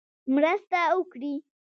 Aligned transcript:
مرسته 0.33 0.79
وکړي. 0.97 1.33